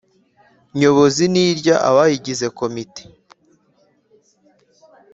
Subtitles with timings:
[0.79, 3.01] Nyobozi nirya abayigize komite